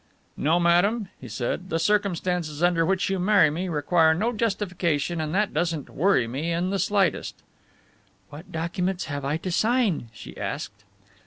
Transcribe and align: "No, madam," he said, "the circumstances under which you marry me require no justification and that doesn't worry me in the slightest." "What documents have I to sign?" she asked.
"No, 0.35 0.59
madam," 0.59 1.09
he 1.19 1.27
said, 1.27 1.69
"the 1.69 1.77
circumstances 1.77 2.63
under 2.63 2.83
which 2.87 3.07
you 3.07 3.19
marry 3.19 3.51
me 3.51 3.69
require 3.69 4.15
no 4.15 4.33
justification 4.33 5.21
and 5.21 5.31
that 5.35 5.53
doesn't 5.53 5.91
worry 5.91 6.27
me 6.27 6.51
in 6.51 6.71
the 6.71 6.79
slightest." 6.79 7.35
"What 8.31 8.51
documents 8.51 9.05
have 9.05 9.23
I 9.23 9.37
to 9.37 9.51
sign?" 9.51 10.09
she 10.11 10.35
asked. 10.35 10.85